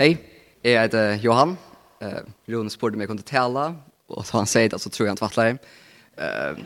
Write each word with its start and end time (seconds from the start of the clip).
Hej, 0.00 0.18
jag 0.62 0.82
heter 0.82 1.14
Johan. 1.14 1.56
Eh, 2.00 2.08
Jon 2.46 2.70
spurte 2.70 2.96
mig 2.96 3.06
kunde 3.06 3.22
tala 3.22 3.74
och 4.06 4.26
så 4.26 4.36
han 4.36 4.46
säger 4.46 4.74
att 4.74 4.82
så 4.82 4.90
tror 4.90 5.06
jag 5.06 5.12
inte 5.12 5.20
tvattlar. 5.20 5.58
Eh, 6.16 6.58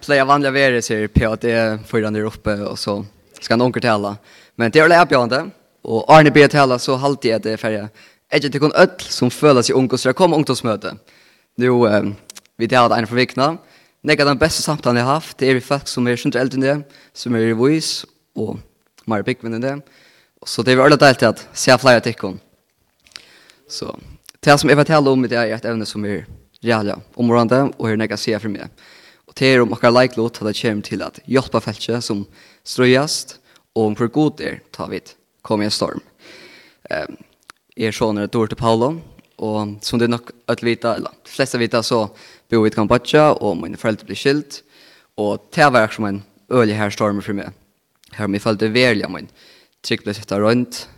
playa 0.00 0.24
vanliga 0.24 0.50
värre 0.50 0.82
ser 0.82 1.08
på 1.08 1.32
att 1.32 1.40
det 1.40 1.50
är 1.50 1.78
förrän 1.78 2.12
där 2.12 2.24
uppe 2.24 2.54
och 2.54 2.78
så 2.78 3.04
ska 3.40 3.54
han 3.54 3.60
onkel 3.60 3.82
tala. 3.82 4.16
Men 4.54 4.70
det 4.70 4.78
är 4.78 4.88
läpp 4.88 5.10
jag 5.10 5.22
inte. 5.22 5.50
och 5.82 6.12
Arne 6.12 6.30
ber 6.30 6.48
tala 6.48 6.78
så 6.78 6.96
halt 6.96 7.22
det 7.22 7.42
det 7.42 7.56
färja. 7.56 7.88
Är 8.28 8.40
det 8.40 8.58
kon 8.58 8.72
öll 8.72 8.90
som 8.98 9.30
följer 9.30 9.62
sig 9.62 9.74
onkel 9.74 9.98
så 9.98 10.12
kommer 10.12 10.36
ungdomsmöte. 10.36 10.96
Nu 11.56 11.66
eh, 11.66 12.02
vi 12.56 12.68
tar 12.68 12.98
en 12.98 13.06
förvikna. 13.06 13.58
Nega 14.00 14.24
den 14.24 14.38
bästa 14.38 14.62
samtalen 14.62 14.96
jag 14.96 15.06
haft, 15.06 15.38
det 15.38 15.46
är 15.50 15.54
vi 15.54 15.60
folk 15.60 15.88
som 15.88 16.06
är 16.06 16.16
sjunt 16.16 16.34
äldre 16.34 16.56
än 16.56 16.60
det, 16.60 16.82
som 17.12 17.34
är 17.34 17.40
i 17.40 17.52
voice 17.52 18.06
och 18.34 18.56
mer 19.04 19.22
big 19.22 19.44
än 19.44 19.60
det. 19.60 19.80
Så 20.46 20.62
det 20.62 20.72
är 20.72 20.76
väl 20.76 20.98
deilt 20.98 21.22
att 21.22 21.48
se 21.52 21.78
flera 21.78 22.00
tyckon. 22.00 22.40
Så 23.68 23.98
det 24.40 24.58
som 24.58 24.70
jag 24.70 24.76
vet 24.76 24.90
om 24.90 25.22
det 25.22 25.36
är 25.36 25.52
ett 25.52 25.64
ämne 25.64 25.86
som 25.86 26.04
är 26.04 26.26
reella 26.60 27.00
områdande 27.14 27.72
och 27.76 27.90
är 27.90 27.96
negativt 27.96 28.42
för 28.42 28.48
mig. 28.48 28.68
Og 29.26 29.34
det 29.36 29.46
er 29.46 29.60
om 29.60 29.72
akkurat 29.72 29.92
leiklot 29.92 30.40
at 30.40 30.46
det 30.48 30.56
kommer 30.56 30.82
til 30.82 31.02
at 31.02 31.20
hjälpa 31.28 31.60
feltet 31.60 32.04
som 32.04 32.26
ströjast 32.64 33.38
og 33.74 33.86
om 33.86 33.94
hvor 33.94 34.08
god 34.08 34.38
det 34.38 34.46
er 34.46 34.58
tar 34.72 34.88
vi 34.88 35.00
kom 35.42 35.62
i 35.62 35.64
en 35.64 35.70
storm. 35.70 36.00
Ehm 36.90 37.16
är 37.76 37.92
sån 37.92 38.18
ett 38.18 38.34
ord 38.34 38.48
till 38.48 38.56
Paulon 38.56 39.02
og 39.38 39.78
som 39.82 39.98
det 39.98 40.04
er 40.04 40.08
nok 40.08 40.30
att 40.46 40.62
vita 40.62 40.94
eller 40.94 41.10
de 41.24 41.30
fleste 41.30 41.58
vita 41.58 41.82
så 41.82 42.08
bor 42.50 42.62
vi 42.62 42.68
i 42.68 42.70
Kambodsja, 42.70 43.32
og 43.32 43.56
mine 43.56 43.76
foreldre 43.76 44.06
blir 44.06 44.16
skilt 44.16 44.62
Og 45.16 45.40
det 45.54 45.72
var 45.72 45.88
som 45.88 46.04
en 46.04 46.22
ölig 46.48 46.76
her 46.76 46.90
storm 46.90 47.22
for 47.22 47.32
meg. 47.32 47.44
för 47.44 47.50
mig. 47.50 47.52
Här 48.12 48.28
min 48.28 48.40
föräldrar 48.40 48.68
väljer 48.68 49.08
min 49.08 49.28
trygg 49.82 50.02
ble 50.02 50.14
sätta 50.14 50.40
rundt. 50.40 50.88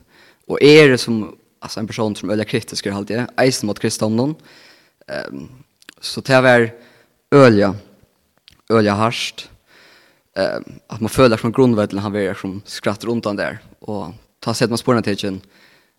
Og 0.48 0.62
er 0.62 0.88
det 0.88 0.98
som 0.98 1.36
alltså 1.60 1.80
en 1.80 1.86
person 1.86 2.16
som 2.16 2.30
öliga 2.30 2.44
kritisk 2.44 2.86
är 2.86 2.92
alltid 2.92 3.26
eisen 3.36 3.66
mot 3.66 3.78
kristendomen. 3.78 4.34
Ehm 5.06 5.36
um, 5.36 5.48
så 6.00 6.20
det 6.20 6.40
var 6.40 6.70
öliga 7.30 7.74
öliga 8.68 8.94
harst. 8.94 9.50
Ehm 10.36 10.64
att 10.86 11.00
man 11.00 11.10
följer 11.10 11.38
från 11.38 11.52
grundvärden 11.52 11.98
han 11.98 12.12
vill 12.12 12.34
som 12.34 12.62
skrattar 12.64 13.08
runt 13.08 13.24
han 13.24 13.36
där 13.36 13.58
och 13.78 14.14
ta 14.40 14.54
sig 14.54 14.68
man 14.68 14.78
spårna 14.78 15.02
till 15.02 15.40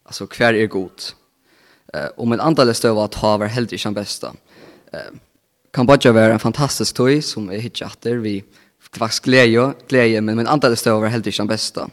alltså 0.04 0.28
kvar 0.28 0.54
är 0.54 0.68
gott. 0.68 1.16
Eh 1.94 2.06
om 2.06 2.12
och 2.16 2.28
men 2.28 2.40
antalet 2.40 2.78
stöv 2.78 2.98
att 2.98 3.16
ha 3.16 3.38
var 3.38 3.48
helt 3.48 3.74
i 3.74 3.78
som 3.78 3.94
bästa. 3.94 4.34
Ehm 4.92 5.20
Kambodja 5.74 6.12
var 6.12 6.30
en 6.30 6.40
fantastisk 6.40 6.96
toy 6.96 7.22
som 7.22 7.50
är 7.50 7.58
hit 7.58 7.78
chatter 7.78 8.16
Vi 8.16 8.44
faktisk 8.80 9.24
glädje 9.24 9.74
glädje 9.88 10.22
men, 10.22 10.36
men 10.36 10.48
antallet 10.48 10.80
støv 10.80 11.02
var 11.02 11.08
helt 11.08 11.28
i 11.28 11.32
som 11.32 11.48
bästa. 11.48 11.90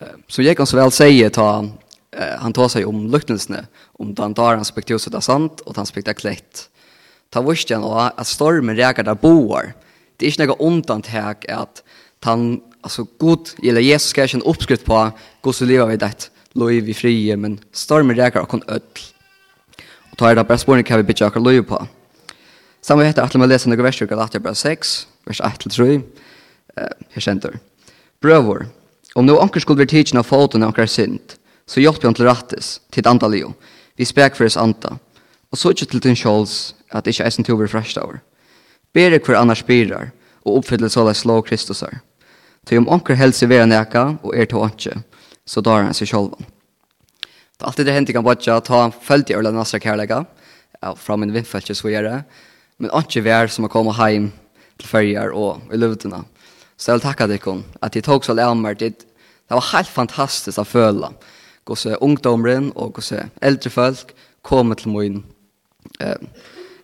Eh 0.00 0.06
så 0.28 0.42
jag 0.42 0.56
kan 0.56 0.66
så 0.66 0.76
väl 0.76 0.90
säga 0.90 1.30
ta 1.30 1.68
eh, 2.16 2.38
han 2.38 2.52
tar 2.52 2.68
sig 2.68 2.84
om 2.84 3.06
luktelsene, 3.06 3.66
om 3.82 4.14
den 4.14 4.34
tar 4.34 4.54
han 4.56 4.64
spektakulärt 4.64 5.02
så 5.02 5.10
där 5.10 5.20
sant 5.20 5.60
och 5.60 5.76
han 5.76 5.86
spektakulärt 5.86 6.20
klätt. 6.20 6.68
Ta 7.30 7.42
visst 7.42 7.70
han 7.70 7.84
att 8.16 8.26
stormen 8.26 8.76
räkar 8.76 9.02
där 9.02 9.14
boar. 9.14 9.74
Det 10.16 10.26
är 10.26 10.30
inte 10.30 10.46
något 10.46 10.60
undantag 10.60 11.44
här 11.48 11.60
att 11.60 11.82
han 12.20 12.60
alltså 12.80 13.06
god 13.18 13.48
eller 13.62 13.80
Jesus 13.80 14.08
ska 14.08 14.28
en 14.28 14.42
uppskrift 14.42 14.84
på 14.84 15.10
hur 15.44 15.52
så 15.52 15.64
lever 15.64 15.86
vi 15.86 15.96
det. 15.96 16.30
Lov 16.52 16.68
vi 16.68 16.94
frie 16.94 17.36
men 17.36 17.58
stormen 17.72 18.16
räkar 18.16 18.40
och 18.40 18.48
kon 18.48 18.62
öll. 18.68 18.80
Och 20.10 20.18
tar 20.18 20.34
det 20.34 20.44
bara 20.44 20.58
spåren 20.58 20.84
kan 20.84 20.96
vi 20.96 21.02
bitcha 21.02 21.26
och 21.26 21.40
lov 21.40 21.62
på. 21.62 21.86
Samma 22.80 23.02
heter 23.02 23.22
att 23.22 23.34
man 23.34 23.48
läser 23.48 23.68
några 23.68 23.82
verser 23.82 24.06
Galater 24.06 24.54
6 24.54 25.08
vers 25.24 25.40
1 25.40 25.60
till 25.60 25.70
3. 25.70 25.94
Eh, 25.94 26.82
här 27.10 27.20
center. 27.20 27.58
Bröder, 28.20 28.66
om 29.14 29.26
nu 29.26 29.38
anker 29.38 29.60
skulle 29.60 29.78
vi 29.78 29.86
tidsen 29.86 30.18
av 30.18 30.22
foten 30.22 30.62
av 30.62 30.66
anker 30.66 30.86
synd, 30.86 31.20
så 31.66 31.82
hjelp 31.82 32.02
han 32.02 32.14
til 32.14 32.28
rattes, 32.28 32.78
til 32.90 33.02
et 33.02 33.10
andal 33.10 33.34
jo, 33.34 33.52
vi 33.96 34.06
spek 34.06 34.36
for 34.36 34.46
oss 34.46 34.56
anta. 34.56 34.98
og 35.50 35.58
så 35.58 35.70
ikke 35.70 35.86
til 35.86 36.00
din 36.00 36.16
sjåls 36.16 36.74
at 36.90 37.06
ikke 37.06 37.24
eisen 37.24 37.44
til 37.44 37.54
å 37.54 37.58
være 37.60 37.70
frasht 37.70 37.98
over. 37.98 38.18
Bere 38.92 39.20
hver 39.22 39.38
annars 39.38 39.62
birar, 39.62 40.10
og 40.44 40.58
oppfyller 40.58 40.88
så 40.88 41.04
det 41.06 41.16
slå 41.16 41.40
Kristusar. 41.42 42.00
Til 42.66 42.78
om 42.78 42.88
onker 42.88 43.14
helse 43.14 43.46
vera 43.48 43.66
neka, 43.66 44.18
og 44.22 44.34
er 44.34 44.46
til 44.50 44.58
åndsje, 44.58 44.94
så 45.46 45.62
dar 45.62 45.84
han 45.86 45.94
seg 45.94 46.10
kjålven. 46.10 46.46
Det 47.56 47.62
er 47.62 47.68
alltid 47.70 47.86
det 47.86 47.94
hendt 47.94 48.10
i 48.10 48.18
bodja, 48.20 48.60
ta 48.60 48.82
han 48.82 48.92
følt 48.92 49.30
i 49.30 49.36
Ørla 49.38 49.52
Nasra 49.54 49.78
kærlega, 49.80 50.24
ja, 50.82 50.94
fra 50.94 51.16
min 51.16 51.32
vindfølge 51.32 51.74
så 51.74 51.88
gjør 51.88 52.08
det, 52.10 52.18
men 52.78 52.92
åndsje 52.92 53.22
vær 53.24 53.48
som 53.48 53.64
har 53.64 53.72
kommet 53.72 53.96
heim 53.96 54.32
til 54.76 54.90
fyrjar 54.90 55.32
og 55.32 55.62
i 55.72 55.78
luftina. 55.78 56.24
Så 56.76 56.90
jeg 56.90 56.98
vil 56.98 57.06
takka 57.06 57.30
dikon, 57.30 57.64
at 57.80 57.94
de 57.94 58.02
tog 58.04 58.26
så 58.26 58.34
lærmer, 58.36 58.74
det 58.76 59.06
var 59.48 59.70
helt 59.72 59.88
fantastisk 59.88 60.60
å 60.60 60.66
føle, 60.68 61.14
hvordan 61.66 61.98
ungdomren 62.00 62.72
og 62.74 62.96
hvordan 62.96 63.32
eldre 63.42 63.70
folk 63.70 64.14
kommer 64.42 64.74
til 64.78 64.94
min. 64.94 65.24
Eh, 66.00 66.14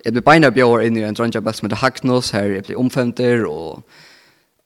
jeg 0.04 0.16
blir 0.16 0.24
beina 0.26 0.50
bjør 0.50 0.82
inn 0.82 0.96
i 0.98 1.04
en 1.06 1.14
dronjabell 1.14 1.54
som 1.54 1.68
heter 1.68 1.82
Hagnos, 1.82 2.32
her 2.34 2.50
jeg 2.50 2.66
blir 2.66 2.80
omfemter, 2.80 3.44
og 3.46 3.82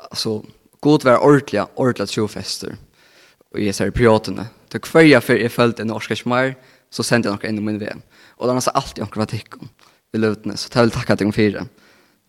altså, 0.00 0.41
god 0.81 1.04
være 1.04 1.21
ordentlig, 1.21 1.66
ordentlig 1.77 2.09
trofester. 2.09 2.77
Og 3.53 3.60
jeg 3.60 3.75
ser 3.75 3.93
privatene. 3.93 4.49
Til 4.72 4.81
hver 4.81 5.04
jeg 5.04 5.22
før 5.22 5.43
jeg 5.43 5.53
følte 5.53 5.84
en 5.84 5.93
norsk 5.93 6.16
kjmær, 6.22 6.54
så 6.91 7.04
sendte 7.04 7.28
jeg 7.28 7.37
noe 7.37 7.50
inn 7.50 7.60
i 7.60 7.66
min 7.66 7.81
VM. 7.81 8.00
Og 8.38 8.47
det 8.47 8.54
er 8.54 8.60
altså 8.62 8.75
alltid 8.78 9.03
noen 9.04 9.12
kritikk 9.12 9.59
i 10.15 10.22
løtene, 10.22 10.56
så 10.56 10.71
jeg 10.72 10.87
vil 10.88 10.97
takke 10.97 11.16
til 11.16 11.27
dem 11.27 11.37
fire. 11.37 11.66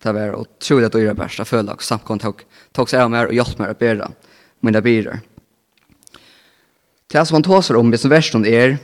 Det 0.04 0.14
var 0.14 0.36
utrolig 0.38 0.86
at 0.90 0.94
du 0.94 1.00
gjør 1.02 1.18
bæst, 1.18 1.40
jeg 1.40 1.50
føler 1.50 1.74
og 1.74 1.84
samkommet 1.84 2.26
tok, 2.26 2.44
tok 2.76 2.92
seg 2.92 3.06
av 3.06 3.12
meg 3.14 3.32
og 3.32 3.38
hjelp 3.38 3.62
meg 3.62 3.72
å 3.72 3.80
bære 3.80 4.12
mine 4.68 4.82
biler. 4.84 5.24
Det 7.08 7.24
som 7.26 7.38
han 7.38 7.44
tåser 7.44 7.78
om 7.80 7.94
i 7.94 8.00
som 8.00 8.12
versen 8.12 8.46
er 8.46 8.78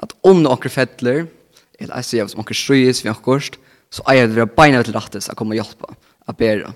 at 0.00 0.12
om 0.26 0.42
noen 0.44 0.70
fettler, 0.70 1.26
eller 1.80 1.96
jeg 1.98 2.06
sier 2.06 2.28
om 2.28 2.44
noen 2.44 2.56
strøyes 2.56 3.02
vi 3.02 3.10
har 3.10 3.18
akkurat, 3.18 3.58
så 3.90 4.04
eier 4.10 4.30
det 4.30 4.46
beina 4.54 4.84
til 4.86 4.94
rettes 4.94 5.26
å 5.30 5.34
komme 5.34 5.56
og 5.56 5.64
hjelpe, 5.64 5.90
å 6.30 6.36
bære, 6.36 6.70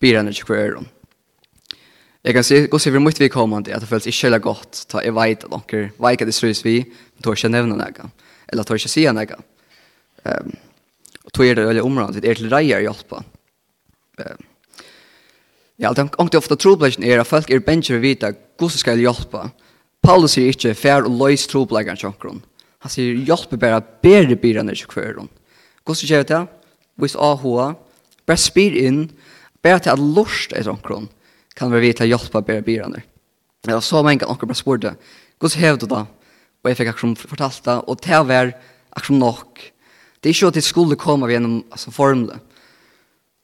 bære 0.00 0.22
henne 0.22 0.32
til 0.32 0.48
hver 0.48 0.62
øren. 0.70 0.88
Jeg 2.24 2.36
kan 2.36 2.44
si, 2.44 2.62
gå 2.68 2.80
se 2.80 2.92
for 2.92 3.00
mye 3.00 3.16
vi 3.16 3.30
kommer 3.32 3.62
til 3.64 3.76
at 3.76 3.84
det 3.84 3.88
føles 3.88 4.08
ikke 4.08 4.28
veldig 4.28 4.42
godt, 4.44 4.82
ta 4.92 5.04
jeg 5.04 5.16
vet 5.16 5.44
at 5.46 5.52
noen 5.52 5.92
veiker 6.00 6.28
det 6.28 6.36
strøyes 6.36 6.64
vi, 6.64 6.78
men 6.88 7.24
tar 7.24 7.36
ikke 7.36 7.52
nevne 7.52 7.76
noe, 7.76 8.10
eller 8.48 8.68
tar 8.68 8.80
ikke 8.80 8.92
si 8.92 9.06
noe. 9.08 9.40
Um, 10.24 10.52
og 11.24 11.32
tog 11.32 11.46
er 11.46 11.56
det 11.56 11.64
veldig 11.68 11.84
området, 11.84 12.20
det 12.20 12.28
er 12.32 12.40
til 12.40 12.52
reier 12.52 12.80
å 12.80 12.86
hjelpe. 12.88 13.22
Um, 14.20 14.44
ja, 15.80 15.92
det 15.96 16.04
er 16.04 16.40
ofte 16.40 16.60
trobladjen 16.60 17.04
er 17.08 17.22
at 17.22 17.28
folk 17.28 17.48
er 17.52 17.64
bensjer 17.64 18.00
å 18.00 18.04
vite 18.04 18.34
hvordan 18.60 18.82
skal 18.82 19.00
hjelpe, 19.00 19.46
Paulus 20.02 20.34
sier 20.36 20.54
ikke 20.54 20.74
fær 20.78 21.06
og 21.06 21.18
løys 21.20 21.46
trobleggeren 21.50 21.98
sjokkron. 22.00 22.40
Han 22.80 22.92
sier 22.92 23.18
hjelp 23.28 23.52
bare 23.60 23.82
bedre 24.04 24.38
byrene 24.40 24.74
til 24.74 24.88
kværen. 24.88 25.28
Hvordan 25.84 26.08
gjør 26.08 26.26
det? 26.28 26.40
Hvis 27.00 27.16
AHA 27.16 27.72
bare 28.28 28.40
spyr 28.40 28.76
inn, 28.80 29.02
bare 29.62 29.82
til 29.84 29.92
at 29.92 30.00
lort 30.00 30.54
er 30.56 30.64
sjokkron, 30.64 31.08
kan 31.56 31.72
være 31.72 31.84
vi 31.84 31.92
å 31.92 32.10
hjelpe 32.14 32.40
bedre 32.40 32.64
byrene. 32.64 33.02
Det 33.60 33.76
var 33.76 33.84
så 33.84 34.00
mange 34.02 34.24
ganger 34.24 34.48
bare 34.48 34.56
spurte, 34.56 34.94
hvordan 35.40 35.60
hev 35.60 35.80
du 35.80 35.86
da? 35.90 36.06
Og 36.60 36.68
jeg 36.68 36.78
fikk 36.78 36.92
akkurat 36.92 37.24
fortalt 37.28 37.64
det, 37.64 37.76
og 37.88 38.00
til 38.04 38.20
å 38.20 38.28
være 38.28 38.54
akkurat 38.96 39.20
nok. 39.20 39.60
Det 40.20 40.28
er 40.28 40.36
ikke 40.36 40.50
at 40.52 40.56
det 40.58 40.64
skulle 40.64 41.00
komme 41.00 41.28
gjennom 41.28 41.60
altså, 41.72 41.92
formle. 41.92 42.40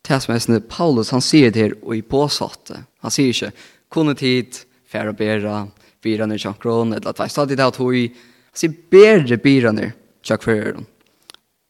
Det 0.06 0.20
som 0.22 0.34
er 0.34 0.42
sånn, 0.44 0.60
Paulus 0.70 1.12
han 1.12 1.24
sier 1.24 1.52
det 1.52 1.62
her 1.62 1.76
og 1.82 1.96
i 1.96 2.04
påsatte. 2.04 2.82
Han 3.04 3.12
sier 3.12 3.32
ikke, 3.32 3.52
kunne 3.92 4.16
tid, 4.16 4.60
færre 4.88 5.12
og 5.12 5.18
bedre, 5.18 5.66
byrene 6.02 6.38
tjankron, 6.38 6.94
eller 6.94 7.12
at 7.12 7.20
vi 7.20 7.28
stadig 7.32 7.58
det 7.58 7.66
at 7.66 7.78
hun 7.80 8.16
sier 8.56 8.74
bedre 8.90 9.38
byrene 9.40 9.92
tjankføreren, 10.26 10.86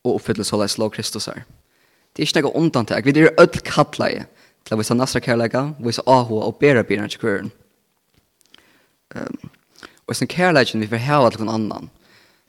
og 0.06 0.18
oppfylle 0.18 0.46
så 0.46 0.58
leis 0.60 0.78
lov 0.78 0.94
Kristus 0.94 1.28
her. 1.30 1.44
Det 2.14 2.22
er 2.22 2.30
ikke 2.30 2.46
noe 2.46 2.56
undantag. 2.56 3.04
vi 3.04 3.20
er 3.20 3.34
ødel 3.40 3.60
kattleie, 3.60 4.26
til 4.64 4.74
å 4.74 4.80
vise 4.80 4.94
nasra 4.94 5.20
kærleika, 5.20 5.74
vise 5.78 6.02
ahua 6.06 6.46
og 6.46 6.58
bedre 6.58 6.84
byrene 6.84 7.08
tjankføreren. 7.08 7.52
Um, 9.14 9.50
og 10.06 10.16
sin 10.16 10.30
kærleiken 10.30 10.80
vi 10.80 10.88
får 10.90 11.04
hava 11.06 11.30
til 11.30 11.44
noen 11.44 11.54
annan, 11.54 11.90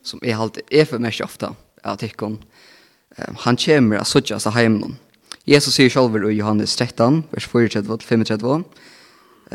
som 0.03 0.21
er 0.23 0.37
halt 0.39 0.57
er 0.71 0.85
for 0.85 1.01
mest 1.01 1.21
ofta, 1.21 1.51
at 1.83 2.01
tikkun, 2.01 2.39
um, 3.17 3.37
han 3.45 3.57
kommer 3.57 4.01
av 4.01 4.09
suttja 4.09 4.39
seg 4.41 4.55
heimnum. 4.55 4.97
Jesus 5.47 5.77
sier 5.77 5.91
sjálfur 5.91 6.25
i 6.27 6.35
Johannes 6.35 6.75
13, 6.75 7.23
vers 7.31 7.47
34-35, 7.53 8.65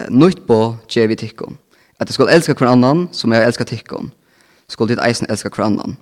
Nutt 0.09 0.47
på 0.49 0.57
djevi 0.89 1.19
tikkun, 1.21 1.59
At 2.03 2.11
jeg 2.11 2.19
skal 2.19 2.33
elske 2.35 2.57
hver 2.59 2.73
annan 2.73 3.07
som 3.15 3.31
jeg 3.31 3.47
elsker 3.47 3.69
tikkon. 3.69 4.11
Skal 4.71 4.91
ditt 4.91 5.03
eisen 5.05 5.31
elske 5.31 5.53
hver 5.55 5.69
annan. 5.69 5.95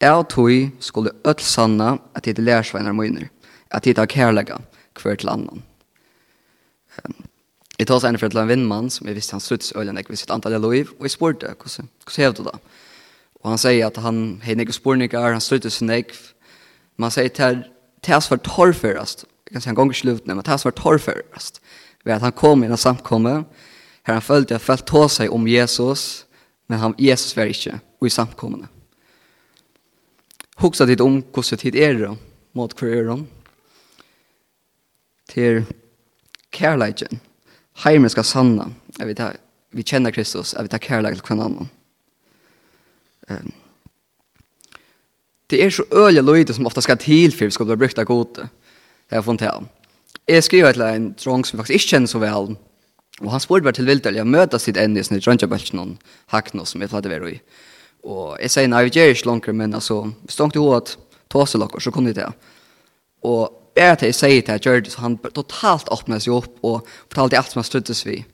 Jeg 0.00 0.12
og 0.12 0.28
tog 0.28 0.52
skulle 0.80 1.14
ødel 1.24 1.44
sanna 1.44 1.94
at 2.14 2.24
dit 2.24 2.38
lærsveinar 2.38 2.92
møyner. 2.92 3.30
At 3.70 3.84
dit 3.84 3.98
har 3.98 4.06
kærlega 4.06 4.58
hver 5.00 5.16
til 5.16 5.32
annan. 5.32 5.62
Jeg 7.78 7.86
tar 7.88 8.02
seg 8.02 8.12
en 8.12 8.18
for 8.20 8.28
til 8.28 8.42
en 8.42 8.50
vindmann 8.50 8.90
som 8.92 9.08
jeg 9.08 9.16
visste 9.16 9.32
han 9.32 9.40
struts 9.40 9.72
ølen 9.72 9.96
jeg 9.96 10.10
visste 10.10 10.34
antall 10.34 10.58
av 10.58 10.66
liv, 10.66 10.90
og 10.98 11.06
jeg 11.06 11.14
spurte 11.14 11.48
hvordan, 11.48 11.88
hvordan 12.04 12.24
hevde 12.24 12.42
du 12.42 12.48
da? 12.50 12.58
Og 13.40 13.54
han 13.54 13.60
sier 13.62 13.86
at 13.86 13.96
han 14.04 14.18
hei 14.44 14.56
nek 14.58 14.72
spurningar, 14.76 15.32
han 15.32 15.40
struts 15.40 15.78
sin 15.78 15.88
nek, 15.88 16.12
men 16.98 17.08
han 17.08 17.14
sier 17.14 17.32
til 17.32 17.62
Tæs 18.04 18.30
var 18.30 18.40
torrførast, 18.44 19.24
jeg 19.46 19.52
kan 19.52 19.64
si 19.64 19.68
han 19.68 19.76
gonger 19.76 19.96
slutne, 19.96 20.34
men 20.34 20.44
Tæs 20.44 20.64
var 20.64 20.76
torrførast, 20.76 21.62
ved 22.04 22.14
at 22.14 22.24
han 22.24 22.36
kom 22.36 22.64
inn 22.64 22.72
og 22.72 22.80
samkomme, 22.80 23.44
Her 24.06 24.18
han 24.18 24.22
følte 24.22 24.56
at 24.56 24.64
folk 24.64 24.86
tog 24.86 25.10
seg 25.12 25.32
om 25.32 25.48
Jesus, 25.48 26.26
men 26.68 26.78
han, 26.78 26.94
Jesus 26.98 27.36
var 27.36 27.50
ikke 27.50 27.80
og 28.00 28.06
i 28.06 28.12
samkommende. 28.12 28.68
Hoksa 30.60 30.86
ditt 30.88 31.00
om 31.00 31.20
hvordan 31.32 31.60
tid 31.60 31.76
er 31.76 31.96
det, 31.96 32.10
mot 32.56 32.72
hver 32.76 32.96
er 32.96 33.10
det. 33.10 33.18
Til 35.30 35.64
kærleidjen. 36.52 37.20
Heimen 37.84 38.10
skal 38.10 38.24
sanna, 38.24 38.66
at 38.98 39.08
vi, 39.08 39.14
tar, 39.14 39.36
vi 39.72 39.84
kjenner 39.86 40.10
Kristus, 40.10 40.54
at 40.54 40.66
vi 40.66 40.72
tar 40.72 40.82
kærleidjen 40.84 41.20
til 41.20 41.28
hver 41.28 41.44
annen. 41.44 41.70
Um, 43.30 43.52
det 45.50 45.64
er 45.64 45.70
så 45.70 45.84
øye 45.92 46.22
løyde 46.22 46.54
som 46.54 46.66
ofte 46.66 46.82
skal 46.82 46.98
til 46.98 47.32
for 47.32 47.44
vi 47.44 47.54
skal 47.54 47.66
bli 47.66 47.76
brukt 47.76 47.98
av 47.98 48.04
gode. 48.04 48.48
Det 49.10 49.18
har 49.18 49.22
funnet 49.22 49.46
her. 49.46 49.64
Jeg 50.28 50.44
skriver 50.44 50.72
til 50.72 50.82
en 50.82 51.12
drong 51.24 51.46
som 51.46 51.56
vi 51.56 51.60
faktisk 51.60 51.74
ikke 51.74 51.90
kjenner 51.90 52.10
så 52.10 52.18
vel, 52.22 52.56
Og 53.20 53.30
han 53.34 53.42
spurte 53.42 53.66
bare 53.66 53.76
til 53.76 53.88
vilt 53.88 54.06
jeg 54.08 54.26
møter 54.26 54.58
sitt 54.58 54.78
ände 54.80 55.00
i 55.00 55.04
sånne 55.04 55.20
drøntjabølsen 55.20 55.76
någon 55.76 55.98
hackno 56.32 56.64
som 56.64 56.80
jag 56.80 56.90
hade 56.90 57.10
være 57.10 57.32
i. 57.34 57.40
Og 58.04 58.38
jeg 58.40 58.50
sier, 58.50 58.68
nei, 58.68 58.84
vi 58.84 58.96
gjør 58.96 59.12
ikke 59.12 59.28
långt 59.28 59.48
men 59.52 59.74
altså, 59.74 60.12
hvis 60.24 60.36
du 60.36 60.44
ikke 60.46 60.96
ta 61.28 61.46
sig 61.46 61.60
lockor 61.60 61.80
så 61.80 61.90
kunne 61.90 62.08
jeg 62.08 62.16
det 62.16 62.32
Og 63.22 63.52
bare 63.76 63.96
til 63.96 64.08
jeg 64.08 64.14
sier 64.14 64.42
til 64.42 64.52
jeg 64.52 64.60
gjør 64.60 64.80
det 64.80 64.92
så 64.92 65.00
han 65.00 65.18
totalt 65.18 65.92
åpnet 65.92 66.22
seg 66.22 66.32
opp 66.32 66.64
og 66.64 66.86
fortalte 67.08 67.36
alt 67.36 67.52
som 67.52 67.60
han 67.60 67.68
struttes 67.68 68.06
vi. 68.06 68.24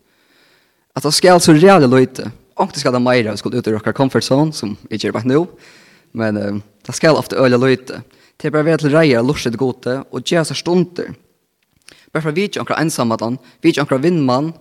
At 0.95 1.03
det 1.03 1.15
skal 1.15 1.41
så 1.41 1.53
reale 1.53 1.87
løyte. 1.87 2.31
Og 2.57 2.73
det 2.73 2.81
skal 2.81 2.95
da 2.95 3.03
mera 3.03 3.35
vi 3.35 3.37
skulle 3.37 3.59
ut 3.59 3.67
i 3.67 3.75
vår 3.75 3.93
comfort 3.93 4.25
zone 4.25 4.53
som 4.53 4.77
jeg 4.89 5.03
gjør 5.03 5.19
bare 5.19 5.29
nå. 5.29 5.43
Men 6.17 6.37
uh, 6.37 6.61
det 6.87 6.95
skal 6.95 7.19
ofte 7.19 7.37
öliga 7.37 7.59
løyte. 7.61 8.01
Det 8.37 8.49
er 8.49 8.55
bare 8.55 8.65
ved 8.65 8.79
til 8.79 8.91
reier 8.91 8.99
rejer 9.01 9.19
och 9.19 9.27
lorset 9.27 9.57
gode 9.57 10.05
og 10.11 10.23
gjør 10.23 10.45
seg 10.45 10.57
stunder. 10.57 11.15
Bare 12.17 12.23
for 12.23 12.31
Varför 12.31 12.47
fall 12.57 12.57
vid 12.57 12.59
ankra 12.59 13.39
vi 13.61 13.69
ikke 13.69 13.83
akkurat 13.83 14.05
vindman. 14.05 14.53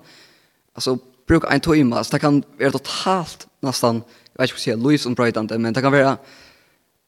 Alltså 0.75 0.98
bruk 1.28 1.44
en 1.50 1.60
timme, 1.60 2.04
så 2.04 2.12
det 2.12 2.19
kan 2.19 2.44
vara 2.60 2.72
totalt 2.72 3.48
nästan, 3.62 3.96
jag 3.96 4.02
vet 4.02 4.04
inte 4.04 4.38
vad 4.38 4.50
jag 4.50 4.60
säger, 4.60 4.78
livsombröjtande, 4.78 5.57
men 5.57 5.74
det 5.74 5.81
kan 5.81 5.92
vara 5.92 6.18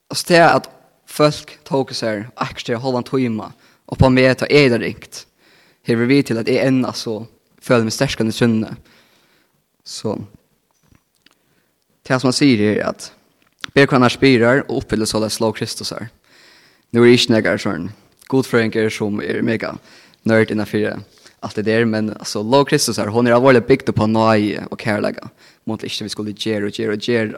alltså 0.09 0.25
det 0.27 0.51
att 0.51 0.69
folk 1.05 1.63
tog 1.63 1.95
sig 1.95 2.25
aktier 2.35 2.77
hålla 2.77 2.97
en 2.97 3.03
timme 3.03 3.51
och 3.85 3.97
på 3.97 4.09
mig 4.09 4.35
ta 4.35 4.45
är 4.45 4.69
det 4.69 4.77
rikt. 4.77 5.27
Här 5.83 5.95
vill 5.95 6.07
vi 6.07 6.23
till 6.23 6.37
att 6.37 6.45
det 6.45 6.59
är 6.59 6.67
en 6.67 6.85
alltså 6.85 7.25
följer 7.61 7.83
med 7.83 7.93
stärskande 7.93 8.31
synne. 8.31 8.75
Så 9.83 10.21
det 12.07 12.19
som 12.19 12.27
man 12.27 12.33
säger 12.33 12.77
är 12.77 12.83
att 12.83 13.13
Berkvarnar 13.73 14.09
spirar 14.09 14.71
och 14.71 14.77
uppfyller 14.77 15.05
sådär 15.05 15.29
slag 15.29 15.55
Kristus 15.55 15.91
här. 15.91 16.07
Nu 16.89 17.01
är 17.01 17.05
det 17.05 17.11
inte 17.11 17.33
några 17.33 17.57
sådana 17.57 17.91
godfröingar 18.27 18.89
som 18.89 19.21
är 19.21 19.41
mega 19.41 19.77
nörd 20.27 20.51
innan 20.51 20.67
innanför 20.67 20.99
allt 21.39 21.55
det 21.55 21.61
där 21.61 21.85
men 21.85 22.09
alltså 22.09 22.43
Lord 22.43 22.69
Kristus 22.69 22.99
är 22.99 23.07
hon 23.07 23.27
är 23.27 23.31
allvarligt 23.31 23.67
byggt 23.67 23.95
på 23.95 24.07
nåj 24.07 24.59
och 24.71 24.81
kärlega 24.81 25.29
mot 25.63 25.83
inte 25.83 26.03
vi 26.03 26.09
skulle 26.09 26.31
ge 26.37 26.63
och 26.63 26.79
ge 26.79 26.87
och 26.89 26.95
ge 26.95 27.33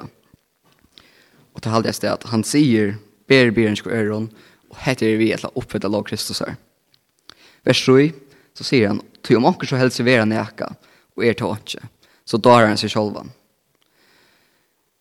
och 1.53 1.61
det 1.61 1.69
håller 1.69 1.93
jag 2.01 2.13
att 2.13 2.23
han 2.23 2.43
säger 2.43 2.95
ber 3.27 3.51
ber 3.51 3.67
en 3.67 3.75
ska 3.75 3.89
öron 3.89 4.29
och 4.69 4.77
heter 4.79 5.17
vi 5.17 5.33
att 5.33 5.45
uppfylla 5.55 5.89
Lord 5.89 6.07
Kristus 6.07 6.41
är 6.41 6.55
vers 7.63 7.85
3 7.85 8.11
så 8.53 8.63
säger 8.63 8.87
han 8.87 9.01
ty 9.21 9.35
om 9.35 9.45
och 9.45 9.65
så 9.65 9.75
hälsar 9.75 10.03
vi 10.03 10.15
en 10.15 10.31
och 11.15 11.25
er 11.25 11.33
tåtje. 11.33 11.79
inte 11.79 11.87
så 12.25 12.37
drar 12.37 12.65
han 12.67 12.77
sig 12.77 12.89
själva 12.89 13.25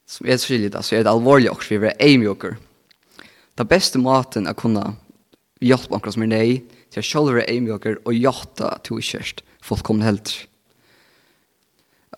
som 0.06 0.26
är 0.26 0.38
skilligt 0.38 0.74
alltså 0.74 0.96
är 0.96 1.04
det 1.04 1.10
allvarligt 1.10 1.50
också 1.50 1.78
vi 1.78 1.86
är 1.86 1.94
aimjoker 2.00 2.56
Det 3.54 3.64
bästa 3.64 3.98
maten 3.98 4.46
att 4.46 4.56
kunna 4.56 4.94
hjälpa 5.60 5.96
oss 5.96 6.16
med 6.16 6.28
nej 6.28 6.64
til 6.94 7.04
sjølvere 7.04 7.46
eimjøker 7.50 8.00
og 8.04 8.16
jata 8.16 8.76
to 8.86 8.98
kjørst 9.02 9.42
fullkomne 9.64 10.06
helter. 10.06 10.46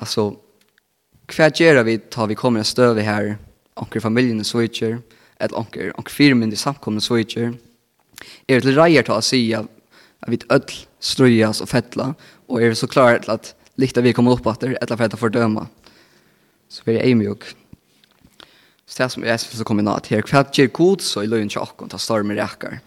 Altså, 0.00 0.30
hva 1.30 1.50
gjør 1.54 1.82
vi 1.86 1.98
tar 2.10 2.30
vi 2.30 2.38
kommer 2.38 2.62
en 2.62 2.68
støve 2.68 3.04
her, 3.06 3.34
anker 3.80 4.02
familien 4.02 4.44
så 4.46 4.64
ikke, 4.66 4.98
et 5.40 5.56
anker, 5.56 5.92
anker 5.98 6.12
firmen 6.12 6.52
i 6.52 6.58
samkomne 6.58 7.02
så 7.02 7.18
er 8.48 8.60
det 8.60 8.76
reier 8.76 9.06
til 9.06 9.16
å 9.16 9.24
si 9.24 9.40
at 9.56 9.68
vi 10.28 10.40
ødel 10.50 10.82
strøyas 11.00 11.62
og 11.64 11.70
fettla, 11.70 12.12
og 12.50 12.60
er 12.60 12.74
så 12.76 12.88
klare 12.90 13.22
til 13.24 13.32
at 13.32 13.54
likt 13.80 13.96
at 13.96 14.04
vi 14.04 14.12
kommer 14.12 14.36
opp 14.36 14.48
etter, 14.52 14.76
etter 14.76 14.98
for 14.98 15.16
å 15.16 15.20
fordøme. 15.20 15.64
Så 16.70 16.84
vi 16.86 16.98
er 17.00 17.16
mjøk 17.18 17.48
Så 18.86 19.02
det 19.02 19.10
som 19.14 19.24
jeg 19.24 19.40
synes 19.40 19.62
å 19.62 19.64
komme 19.66 19.82
her, 19.86 20.22
hva 20.26 20.44
gjør 20.50 20.70
god 20.74 21.02
så 21.06 21.22
i 21.22 21.30
løgn 21.30 21.48
til 21.48 21.62
åkken 21.62 21.90
til 21.90 22.02
stormer 22.02 22.38
rekker? 22.38 22.80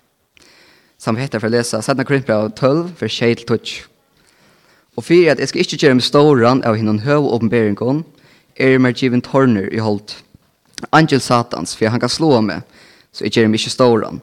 som 1.03 1.17
heter 1.19 1.41
for 1.41 1.51
å 1.51 1.53
lese 1.57 1.81
17 1.81 2.05
Korinther 2.07 2.47
12, 2.55 2.93
for 2.95 3.11
6-12. 3.11 3.73
Og 4.95 5.03
for 5.03 5.31
at 5.31 5.41
jeg 5.41 5.49
skal 5.49 5.63
ikke 5.65 5.79
gjøre 5.81 5.97
med 5.99 6.05
ståren 6.05 6.61
av 6.63 6.77
henne 6.79 7.01
høy 7.03 7.27
åpenberingen, 7.35 8.03
er 8.55 8.79
meg 8.79 9.01
given 9.01 9.23
tårner 9.25 9.67
i 9.73 9.81
holdt. 9.83 10.21
Angel 10.95 11.19
satans, 11.23 11.75
for 11.75 11.91
han 11.91 11.99
kan 11.99 12.11
slå 12.11 12.37
meg, 12.45 12.63
så 13.11 13.25
jeg 13.25 13.35
gjør 13.35 13.51
meg 13.51 13.59
ikke 13.59 13.75
ståren. 13.75 14.21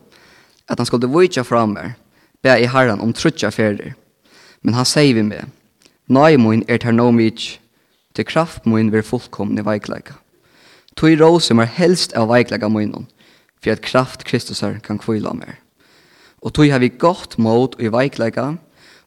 At 0.71 0.81
han 0.81 0.89
skulle 0.89 1.11
vujtja 1.11 1.45
fra 1.45 1.67
meg, 1.69 1.99
be 2.41 2.55
i 2.57 2.69
herren 2.71 3.03
om 3.05 3.13
trutja 3.13 3.51
ferder. 3.53 3.93
Men 4.63 4.79
han 4.79 4.89
sier 4.89 5.17
vi 5.19 5.27
meg, 5.27 5.51
Nei 6.11 6.35
mun 6.41 6.65
er 6.67 6.81
ter 6.83 6.95
no 6.97 7.11
mig, 7.15 7.61
til 8.17 8.27
kraft 8.27 8.65
mun 8.67 8.89
ver 8.91 9.05
fullkomne 9.07 9.63
veikleika. 9.67 10.17
Tui 10.99 11.15
rosum 11.21 11.61
er 11.63 11.71
helst 11.71 12.17
av 12.19 12.33
veikleika 12.33 12.71
munnen, 12.73 13.07
for 13.61 13.77
at 13.77 13.85
kraft 13.85 14.25
Kristusar 14.27 14.81
kan 14.83 14.99
kvila 14.99 15.37
mer. 15.37 15.61
Og 16.41 16.55
tog 16.57 16.71
har 16.73 16.81
vi 16.81 16.89
godt 16.89 17.39
mot 17.39 17.75
og 17.75 17.83
i 17.83 17.91
veikleika, 17.93 18.47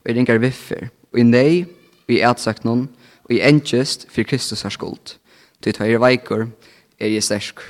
og 0.04 0.10
i 0.10 0.14
ringar 0.14 0.42
viffer, 0.44 0.90
og 1.14 1.20
i 1.20 1.26
nei, 1.26 1.64
og 2.06 2.14
i 2.14 2.22
ætsøknon, 2.22 2.88
og 3.24 3.34
i 3.34 3.42
enkjest 3.42 4.06
for 4.12 4.28
Kristus 4.28 4.62
har 4.62 4.74
skuld. 4.74 5.16
Tog 5.64 5.74
tar 5.74 5.90
i 5.90 5.98
veikor, 5.98 6.48
er 7.00 7.10
i 7.10 7.22
stersk. 7.22 7.62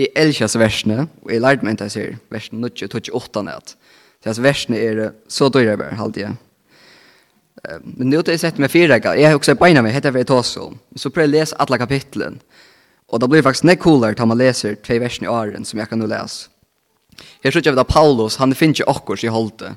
I 0.00 0.08
elskjas 0.16 0.56
versene, 0.58 1.06
og 1.22 1.32
i 1.34 1.38
lærte 1.38 1.66
meg 1.66 1.76
ikke 1.76 1.90
her, 1.94 2.14
versene 2.32 2.70
28 2.70 3.44
nett. 3.46 3.74
Så 4.20 4.32
jeg 4.32 4.44
versene 4.44 4.78
er 4.80 5.10
så 5.28 5.48
døyre 5.52 5.76
bare, 5.80 5.96
halte 5.96 6.24
jeg. 6.24 6.38
Men 7.84 8.08
nu 8.08 8.16
har 8.16 8.30
jeg 8.32 8.40
sett 8.40 8.58
meg 8.58 8.72
fire, 8.72 8.96
jeg 8.96 9.26
har 9.28 9.36
også 9.36 9.54
beina 9.60 9.82
meg, 9.84 9.92
heter 9.92 10.10
jeg 10.16 10.26
for 10.26 10.40
jeg 10.40 10.78
Så 10.96 11.10
prøver 11.10 11.28
jeg 11.28 11.34
å 11.34 11.38
lese 11.38 11.56
alle 11.58 11.78
kapitlen. 11.78 12.40
Og 13.10 13.20
da 13.20 13.26
blir 13.26 13.40
det 13.40 13.44
faktisk 13.44 13.66
nekk 13.68 13.82
coolere 13.82 14.14
til 14.14 14.26
man 14.26 14.38
leser 14.38 14.78
tve 14.80 15.00
versene 15.02 15.26
i 15.26 15.30
åren 15.30 15.64
som 15.64 15.78
jeg 15.78 15.88
kan 15.88 15.98
nå 15.98 16.06
lese. 16.08 16.48
Her 17.44 17.54
sier 17.54 17.72
vi 17.72 17.78
da 17.78 17.86
Paulus, 17.86 18.38
han 18.40 18.54
finner 18.56 18.80
ikke 18.80 18.90
okkur 18.90 19.24
i 19.24 19.32
holde. 19.32 19.74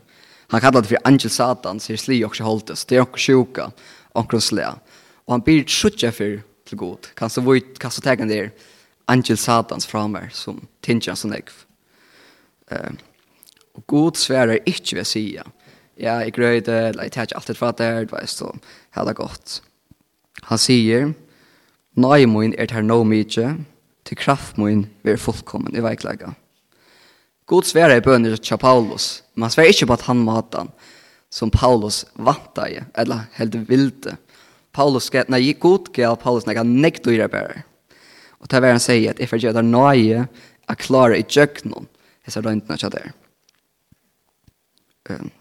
Han 0.54 0.62
kallar 0.62 0.84
det 0.84 0.92
for 0.92 1.08
angel 1.08 1.32
satan, 1.34 1.80
sier 1.82 2.00
sli 2.00 2.22
okkurs 2.26 2.44
i 2.44 2.48
holde, 2.48 2.76
så 2.78 2.90
det 2.90 2.98
er 2.98 3.06
okkurs 3.06 3.28
sjuka, 3.28 3.70
okkurs 4.20 4.52
slea. 4.52 4.76
Og 5.26 5.38
han 5.38 5.46
blir 5.46 5.66
sier 5.68 6.14
for 6.14 6.44
til 6.70 6.80
god. 6.80 7.10
Kan 7.20 7.32
så 7.32 7.44
vojt, 7.44 7.80
kan 7.80 7.92
så 7.92 8.04
tega 8.04 8.28
der 8.28 8.52
angel 9.12 9.38
satans 9.38 9.88
framer 9.88 10.30
som 10.32 10.62
tinja 10.82 11.16
som 11.16 11.34
ekv. 11.36 11.52
Uh, 12.72 12.94
og 13.74 13.84
god 13.88 14.20
sverar 14.20 14.62
ikkje 14.70 15.00
ved 15.00 15.10
sida. 15.10 15.44
Ja, 15.98 16.20
jeg 16.24 16.34
grøyde, 16.34 16.74
eller 16.90 17.04
jeg 17.04 17.12
tar 17.14 17.36
alltid 17.36 17.58
fra 17.58 17.72
der, 17.72 18.06
det 18.06 18.12
var 18.12 18.26
så 18.26 18.50
hella 18.96 19.14
godt. 19.14 19.62
Han 20.50 20.58
sier, 20.58 21.14
Nei, 21.94 22.26
min 22.26 22.56
er 22.58 22.66
ter 22.66 22.82
no 22.82 23.04
mykje, 23.06 23.52
til 24.04 24.18
kraft 24.18 24.58
min 24.58 24.88
ver 25.06 25.20
fullkommen 25.22 25.76
i 25.78 25.84
veiklega. 25.84 26.34
God 27.50 27.68
sværer 27.68 28.00
i 28.00 28.04
bønner 28.04 28.38
til 28.40 28.58
Paulus, 28.58 29.24
men 29.36 29.48
han 29.48 29.54
sværer 29.56 29.74
ikke 29.74 29.90
på 29.90 29.98
at 29.98 30.08
han 30.08 30.22
måtte 30.24 30.64
han, 30.64 30.72
som 31.34 31.52
Paulus 31.52 32.04
vant 32.16 32.60
i, 32.68 32.80
eller 33.00 33.28
helt 33.40 33.58
vilde. 33.70 34.16
Paulus, 34.74 35.10
nei, 35.30 35.54
God 35.60 35.92
gav 35.94 36.18
Paulus 36.22 36.48
nekka 36.48 36.64
nekt 36.66 37.06
dyrer 37.06 37.30
bærer. 37.30 37.66
Og 38.40 38.50
det 38.50 38.58
er 38.58 38.64
hver 38.64 38.76
han 38.76 38.84
sier 38.84 39.14
at 39.14 39.20
jeg 39.22 39.30
får 39.32 39.44
gjøre 39.44 39.60
det 39.60 39.66
nøye, 39.68 40.26
jeg 40.64 40.82
klarer 40.82 41.20
i 41.20 41.28
djøknen, 41.28 41.88
jeg 42.24 42.34
ser 42.34 42.46
røyntene 42.48 42.80
ikke 42.80 42.92
der. 42.94 43.12
Um, 45.12 45.32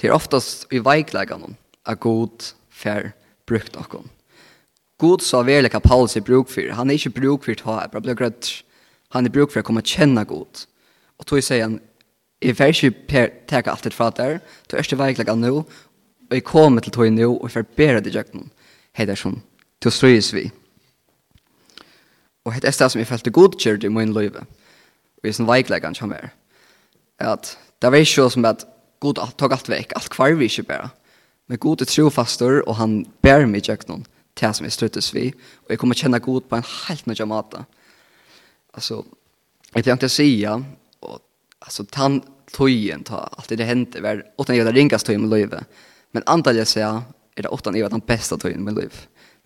det 0.00 0.08
er 0.08 0.16
oftast 0.16 0.66
i 0.72 0.80
veikleggene 0.82 1.52
at 1.86 2.00
God 2.00 2.52
fær 2.72 3.12
brukt 3.46 3.76
noen. 3.76 4.08
God 5.02 5.22
sa 5.22 5.42
veldig 5.44 5.70
hva 5.74 5.82
Paulus 5.84 6.16
er 6.16 6.24
bruk 6.24 6.48
for. 6.50 6.72
Han 6.74 6.90
er 6.90 6.98
ikke 6.98 7.20
bruk 7.20 7.44
for 7.44 7.52
det, 7.52 7.66
han 7.66 7.82
er 7.82 7.92
bare 7.92 8.04
blei 8.06 8.16
grøtt. 8.18 8.50
Han 9.12 9.26
er 9.26 9.30
bruk 9.34 9.52
for 9.52 9.60
å 9.60 9.66
komme 9.66 9.82
og 9.82 9.88
kjenne 9.88 10.24
god. 10.24 10.66
Og 11.20 11.26
tog 11.28 11.42
sier 11.44 11.66
han, 11.66 11.80
jeg 12.42 12.58
vil 12.58 12.74
ikke 12.74 13.26
teke 13.48 13.70
alt 13.70 13.84
det 13.84 13.94
fra 13.94 14.10
der, 14.10 14.40
du 14.66 14.76
er 14.76 14.82
ikke 14.82 14.98
veiklig 14.98 15.28
av 15.30 15.38
nå, 15.38 15.62
og 16.32 16.36
jeg 16.36 16.44
kommer 16.44 16.80
till 16.80 16.92
dig 16.92 17.10
nu 17.10 17.26
och 17.26 17.50
jag 17.54 17.66
ber 17.76 18.00
dig 18.00 18.14
jag 18.14 18.34
nu. 18.34 18.48
Hej 18.92 19.06
där 19.06 19.16
til 19.16 19.88
å 19.88 19.90
ströjs 19.90 20.32
vi. 20.32 20.50
Och 22.44 22.52
det 22.52 22.64
er 22.64 22.70
det 22.70 22.90
som 22.90 22.98
jag 22.98 23.08
följde 23.08 23.30
godkörd 23.30 23.84
i 23.84 23.88
min 23.88 24.14
liv. 24.14 24.32
jeg 25.22 25.28
er 25.28 25.32
sånn 25.32 25.46
veiklig 25.46 25.84
av 25.84 26.12
är. 26.12 26.30
at 27.18 27.58
det 27.82 27.90
var 27.90 27.98
ikke 27.98 28.30
som 28.30 28.44
at 28.44 28.66
god 29.00 29.14
tog 29.38 29.52
alt 29.52 29.68
vekk, 29.68 29.92
alt 29.96 30.10
kvar 30.10 30.34
vi 30.34 30.44
ikke 30.44 30.62
bare, 30.62 30.90
Men 31.48 31.58
god 31.58 31.80
er 31.80 31.84
trofastor 31.84 32.62
og 32.66 32.76
han 32.76 33.06
ber 33.22 33.46
meg 33.46 33.68
jag 33.68 33.88
nu. 33.88 34.04
Det 34.40 34.56
som 34.56 34.64
jeg 34.64 34.72
ströttes 34.72 35.14
vi. 35.14 35.34
og 35.64 35.70
jeg 35.70 35.78
kommer 35.78 35.94
kjenne 35.94 36.20
god 36.20 36.40
på 36.40 36.56
en 36.56 36.64
helt 36.88 37.06
nødvendig 37.06 37.28
måte. 37.28 37.58
Och 37.58 37.81
alltså 38.72 39.04
jag 39.72 39.84
tänkte 39.84 40.08
säga 40.08 40.64
och 41.00 41.18
alltså 41.58 41.84
tant 41.84 42.24
tojen 42.52 43.04
ta 43.04 43.16
allt 43.16 43.48
det 43.48 43.64
hände 43.64 44.00
väl 44.00 44.22
och 44.36 44.48
när 44.48 44.56
jag 44.56 44.76
ringas 44.76 45.02
tojen 45.02 45.20
med 45.20 45.30
löve. 45.30 45.64
Men 46.10 46.22
antal 46.26 46.56
jag 46.56 46.66
säga 46.66 47.02
är 47.34 47.42
det 47.42 47.48
åt 47.48 47.64
när 47.64 47.88
den 47.88 48.02
bästa 48.06 48.36
tojen 48.36 48.64
med 48.64 48.74
löv. 48.74 48.92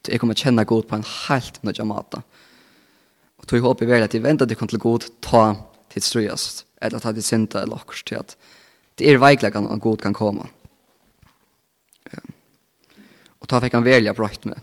Så 0.07 0.13
jag 0.13 0.21
kommer 0.21 0.35
känna 0.35 0.65
god 0.65 0.89
på 0.89 0.97
en 0.97 1.05
helt 1.29 1.63
nya 1.63 1.85
mata. 1.85 2.23
Och 3.37 3.47
tog 3.47 3.61
hopp 3.61 3.83
i 3.83 3.87
väl 3.87 4.03
att 4.03 4.15
jag 4.15 4.21
väntar 4.21 4.47
det 4.47 4.55
kommer 4.55 4.69
till 4.69 4.79
god 4.79 5.05
ta 5.21 5.57
till 5.89 6.03
ströst 6.03 6.67
eller 6.81 6.97
att 6.97 7.05
ha 7.05 7.13
det 7.13 7.23
synda 7.23 7.63
eller 7.63 7.75
också 7.75 8.05
till 8.05 8.19
att 8.19 8.37
det 8.95 9.11
är 9.11 9.19
verkligen 9.19 9.67
att 9.67 9.81
god 9.81 10.03
kan 10.03 10.15
komma. 10.15 10.47
Och 13.27 13.49
ta 13.49 13.61
fick 13.61 13.73
han 13.73 13.85
välja 13.85 14.15
brått 14.15 14.45
med. 14.45 14.61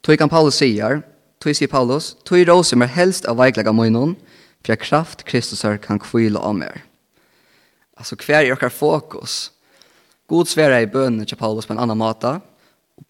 Tog 0.00 0.18
kan 0.18 0.28
Paulus 0.28 0.54
säger 0.54 1.02
Tui 1.40 1.54
sier 1.56 1.70
Paulus, 1.72 2.14
Tui 2.28 2.44
råse 2.44 2.76
mer 2.76 2.90
helst 2.92 3.24
av 3.24 3.38
veiklega 3.40 3.72
munnen, 3.72 4.18
for 4.60 4.76
kraft 4.76 5.24
Kristusar 5.24 5.78
kan 5.80 5.98
kvila 5.98 6.42
av 6.44 6.58
mer. 6.58 6.82
Altså, 7.96 8.16
hver 8.20 8.44
er 8.44 8.52
okkar 8.52 8.72
fokus? 8.72 9.48
God 10.28 10.50
sværa 10.52 10.82
i 10.82 10.88
bønnen 10.88 11.24
til 11.26 11.40
Paulus 11.40 11.66
på 11.66 11.72
en 11.72 11.80
annan 11.80 11.98
måte. 11.98 12.36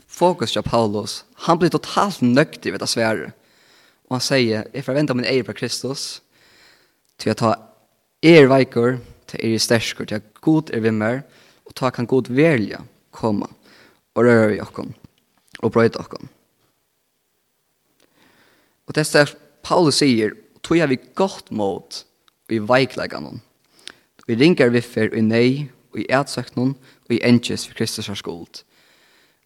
Fokus 0.07 0.55
til 0.55 0.63
Paulus, 0.63 1.25
han 1.47 1.59
blir 1.59 1.75
totalt 1.75 2.23
nøktig 2.23 2.73
ved 2.73 2.81
det 2.81 2.89
svære. 2.91 3.33
Og 4.07 4.17
han 4.17 4.25
sier, 4.25 4.65
jeg 4.75 4.87
forventer 4.87 5.19
min 5.19 5.27
eier 5.27 5.47
på 5.47 5.55
Kristus, 5.59 6.23
til 7.19 7.35
jeg 7.35 7.43
tar 7.43 7.59
er 8.23 8.47
veikur, 8.51 8.99
til 9.27 9.43
er 9.43 9.63
sterskur, 9.63 10.07
til 10.07 10.21
jeg 10.21 10.43
god 10.43 10.71
er 10.75 10.87
vimmer, 10.87 11.23
og 11.67 11.75
ta 11.75 11.91
kan 11.91 12.07
god 12.07 12.31
velja 12.31 12.85
komme 13.11 13.51
og 14.15 14.27
røre 14.27 14.57
i 14.57 14.63
okkom, 14.63 14.95
og 15.63 15.73
brøyde 15.75 15.99
okkon. 15.99 16.31
Og 18.90 18.97
det 18.99 19.04
er 19.14 19.30
Paulus 19.62 20.00
sier, 20.00 20.32
tog 20.66 20.80
jeg 20.80 20.90
vi 20.90 20.97
godt 21.14 21.52
mot 21.54 22.00
og 22.50 22.54
i 22.56 22.59
veikleggene. 22.59 23.37
Vi 24.26 24.35
ringer 24.35 24.73
viffer 24.75 25.12
og 25.12 25.20
i 25.20 25.23
nei 25.23 25.50
og 25.94 26.00
i 26.02 26.09
ætsøknen 26.11 26.73
og 26.75 27.14
i 27.14 27.20
enkjes 27.23 27.68
for 27.68 27.78
Kristus 27.78 28.11
har 28.11 28.18
skuld. 28.18 28.64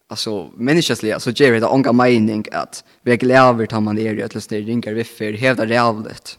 Altså, 0.09 0.49
människosliga 0.57 1.19
så 1.19 1.31
gjør 1.31 1.51
vi 1.51 1.61
det 1.61 1.69
ånga 1.69 1.93
mening 1.93 2.45
at 2.53 2.83
vi 3.03 3.11
er 3.11 3.21
glæver 3.21 3.65
tar 3.69 3.81
man 3.81 3.97
er 3.97 4.17
i 4.17 4.23
att 4.23 4.35
lyssna 4.35 4.57
ringer 4.57 4.93
viffer 4.93 5.37
hevda 5.37 5.65
rævlet. 5.65 6.37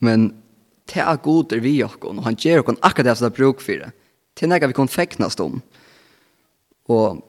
Men 0.00 0.42
det 0.86 1.02
er 1.02 1.16
god 1.16 1.52
er 1.52 1.60
vi 1.60 1.82
okkon, 1.82 2.18
og 2.18 2.24
han 2.24 2.36
gjør 2.36 2.58
okkon 2.58 2.78
akkurat 2.82 3.06
det 3.06 3.18
som 3.18 3.30
det 3.30 3.36
bruk 3.36 3.60
for 3.60 3.72
det. 3.72 3.92
Till 4.34 4.48
när 4.48 4.66
vi 4.66 4.72
kan 4.72 4.88
fäknas 4.88 5.40
om. 5.40 5.62
Og 6.84 7.22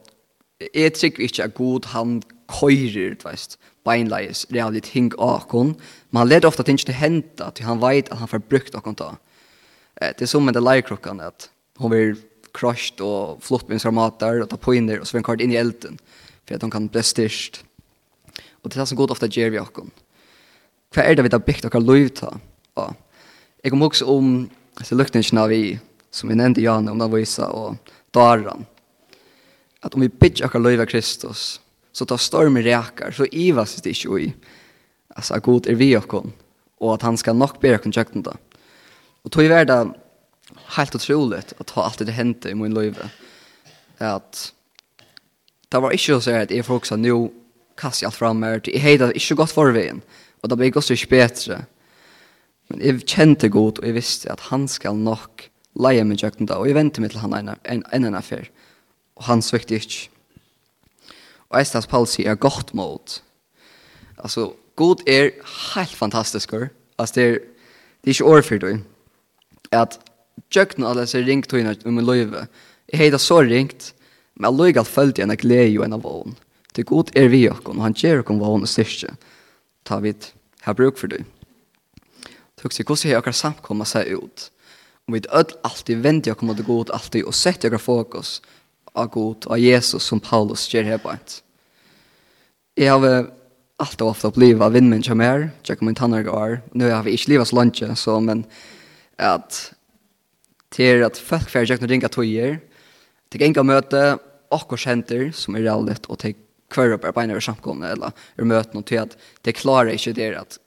jeg 0.74 0.94
trykker 0.94 1.24
ikke 1.24 1.44
at 1.44 1.54
god 1.54 1.86
han 1.86 2.22
køyrer, 2.52 3.16
du 3.16 3.26
veist, 3.28 3.58
beinleis, 3.86 4.46
reallig 4.54 4.84
ting 4.88 5.12
akon, 5.22 5.76
men 6.10 6.22
han 6.24 6.30
leder 6.30 6.50
ofte 6.50 6.66
ting 6.66 6.80
til 6.82 6.98
henta, 6.98 7.52
til 7.52 7.68
han 7.68 7.82
veit 7.82 8.10
at 8.12 8.20
han 8.22 8.32
får 8.32 8.46
brukt 8.50 8.78
akon 8.78 8.98
ta. 8.98 9.12
Det 10.00 10.26
er 10.26 10.30
som 10.30 10.44
med 10.46 10.58
det 10.58 10.64
leirkrukkan, 10.64 11.22
at 11.24 11.50
hon 11.80 11.94
vil 11.94 12.18
krasht 12.56 13.02
og 13.04 13.42
flott 13.44 13.70
med 13.70 13.84
matar 13.94 14.42
og 14.42 14.50
ta 14.50 14.58
poiner, 14.58 15.00
og 15.00 15.08
så 15.08 15.18
vil 15.18 15.26
han 15.28 15.44
inn 15.44 15.54
i 15.56 15.60
elden, 15.60 16.00
for 16.46 16.56
at 16.56 16.64
hon 16.64 16.74
kan 16.74 16.90
bli 16.90 17.04
styrst. 17.04 17.64
Og 18.64 18.70
det 18.70 18.78
er 18.78 18.82
det 18.82 18.90
som 18.90 18.98
god 18.98 19.14
ofta 19.14 19.30
gjør 19.30 19.54
vi 19.54 19.62
akon. 19.62 19.92
Hva 20.96 21.04
er 21.04 21.16
det 21.16 21.26
vi 21.26 21.34
har 21.34 21.44
byggt 21.44 21.68
akkur 21.68 21.84
liv 21.84 22.10
ta? 22.16 22.32
Ja. 22.78 22.94
Jeg 23.64 23.74
kom 23.74 23.84
også 23.86 24.08
om 24.10 24.50
luktningene 24.92 25.48
vi, 25.50 25.62
som 26.12 26.30
vi 26.30 26.38
nevnte 26.38 26.64
Janne, 26.64 26.92
om 26.92 27.00
det 27.00 27.40
og 27.46 27.92
Daran. 28.14 28.66
At 29.84 29.96
om 29.96 30.02
vi 30.02 30.10
bygger 30.10 30.46
akkur 30.48 30.64
liv 30.64 30.82
av 30.82 30.88
Kristus, 30.90 31.60
Så 31.96 32.06
tar 32.06 32.18
stormen 32.18 32.64
räkar 32.64 33.12
så 33.12 33.26
ivas 33.32 33.76
det 33.76 33.90
ikke 33.90 34.18
i. 34.20 34.34
Altså, 35.16 35.34
at 35.34 35.44
god 35.44 35.68
er 35.68 35.76
vi 35.76 35.96
och 35.96 36.14
og 36.14 36.32
Och 36.78 36.94
att 36.94 37.02
han 37.02 37.18
ska 37.18 37.34
nok 37.34 37.62
be 37.62 37.76
och 37.76 37.94
tjökna 37.94 38.22
det. 38.22 38.38
Och 39.24 39.32
tog 39.32 39.44
i 39.44 39.48
världen 39.48 39.94
helt 40.66 40.96
otroligt 40.96 41.54
att 41.58 41.70
ha 41.70 41.84
allt 41.84 42.00
det 42.00 42.12
hände 42.12 42.50
i 42.50 42.56
min 42.56 42.74
liv. 42.74 42.98
Att 43.98 44.54
det 45.70 45.80
var 45.80 45.92
inte 45.92 46.22
så 46.22 46.32
att 46.32 46.52
jeg 46.52 46.66
folk 46.66 46.86
sa 46.86 46.96
nu 46.96 47.30
kast 47.78 48.02
jag 48.02 48.10
alt 48.10 48.16
fram 48.16 48.44
här. 48.44 48.52
Jag 48.52 48.68
ikke 48.68 49.16
inte 49.16 49.34
gott 49.36 49.52
förvägen. 49.52 50.02
og 50.44 50.50
det 50.50 50.58
blev 50.58 50.78
också 50.78 50.94
ikke 50.94 51.10
bedre. 51.10 51.66
Men 52.68 52.82
jag 52.82 53.08
kände 53.08 53.50
god 53.50 53.80
och 53.80 53.88
jag 53.88 53.94
visste 53.94 54.34
att 54.34 54.40
han 54.40 54.68
ska 54.68 54.92
nok 54.94 55.50
leie 55.76 56.04
min 56.04 56.18
tjökna 56.18 56.46
da, 56.46 56.58
Och 56.58 56.70
jag 56.70 56.74
väntade 56.74 57.02
meg 57.02 57.12
till 57.12 57.20
han 57.20 57.34
en, 57.34 57.50
en, 57.64 58.06
en 58.06 58.16
affär. 58.16 58.50
Och 59.14 59.24
han 59.24 59.42
svekte 59.42 59.76
inte. 59.76 60.15
Øystans 61.56 61.88
palsi 61.88 62.26
er 62.26 62.36
godt 62.36 62.74
mot. 62.74 63.22
Altså, 64.18 64.52
god 64.76 65.04
er 65.08 65.30
helt 65.76 65.96
fantastisk, 65.96 66.54
altså 66.98 67.14
det 67.16 67.24
er, 67.24 67.32
det 67.32 68.06
er 68.06 68.14
ikke 68.16 68.26
overfyrt, 68.26 68.64
at 69.72 70.00
tjøkken 70.52 70.86
av 70.88 70.98
disse 71.00 71.20
ringtøyene 71.20 71.76
om 71.86 71.94
min 71.98 72.06
løyve. 72.06 72.48
Jeg 72.92 73.00
heter 73.00 73.22
så 73.22 73.42
ringt, 73.42 73.94
men 74.36 74.50
jeg 74.50 74.60
løyga 74.60 74.84
følte 74.84 75.24
en 75.24 75.36
glede 75.38 75.80
og 75.80 75.86
en 75.86 75.98
av 75.98 76.04
vågen. 76.04 76.36
Det 76.76 76.86
god 76.86 77.14
er 77.16 77.30
vi 77.32 77.46
okken, 77.50 77.80
og 77.80 77.88
han 77.88 77.96
gjør 77.96 78.24
okken 78.24 78.40
vågen 78.40 78.68
og 78.68 78.70
styrke. 78.70 79.16
Ta 79.88 80.02
vidt, 80.04 80.34
her 80.66 80.76
bruk 80.76 81.00
for 81.00 81.12
det. 81.12 81.24
Tok 82.60 82.74
seg, 82.74 82.88
hvordan 82.88 83.12
har 83.12 83.22
okker 83.22 83.36
samkommet 83.36 83.88
seg 83.88 84.12
ut? 84.16 84.50
Om 85.08 85.16
vi 85.16 85.24
ødel 85.30 85.58
alltid 85.64 86.04
vender 86.04 86.34
okker 86.34 86.50
mot 86.50 86.62
god 86.68 86.92
alltid, 86.96 87.24
og 87.24 87.36
setter 87.38 87.70
okker 87.70 87.84
fokus 87.84 88.40
av 88.96 89.10
god, 89.14 89.48
av 89.48 89.60
Jesus 89.60 90.04
som 90.04 90.20
Paulus 90.24 90.68
gjør 90.72 90.92
her 90.92 91.02
på 91.04 91.14
et. 91.14 91.42
Jeg 92.78 92.92
har 92.92 93.32
allt 93.78 94.02
och 94.02 94.08
ofta 94.08 94.32
blivit 94.32 94.62
av 94.62 94.72
vinnmen 94.72 95.04
som 95.04 95.22
er, 95.22 95.50
Jag 95.64 95.80
kommer 95.80 95.92
inte 95.92 96.02
han 96.02 96.14
är 96.14 96.62
Nu 96.74 96.92
har 96.92 97.04
vi 97.04 97.12
ikke 97.12 97.30
livet 97.30 97.48
så 97.48 97.56
langt, 97.56 97.98
Så, 97.98 98.20
men 98.20 98.46
att 99.18 99.74
til 100.72 101.04
att 101.04 101.18
folk 101.18 101.50
färger 101.50 101.74
jag 101.74 101.80
kan 101.80 101.90
ringer 101.90 102.08
tøyer, 102.08 102.58
til 103.32 103.44
enka 103.44 103.64
möte 103.64 104.18
och 104.52 104.80
senter, 104.80 105.32
som 105.32 105.56
är 105.56 105.60
realligt 105.60 106.06
och 106.06 106.20
till 106.20 106.36
kvar 106.70 106.92
upp 106.92 107.14
på 107.14 107.22
en 107.22 107.42
samkomna 107.42 107.88
eller 107.88 108.12
är 108.38 108.44
möten 108.44 108.78
och 108.78 108.86
till 108.86 109.00
att 109.00 109.18
det 109.42 109.54
klarar 109.54 109.90
inte 109.90 110.14
det 110.14 110.36
att 110.36 110.60